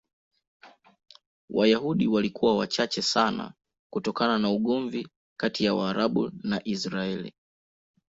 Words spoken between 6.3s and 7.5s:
na Israel.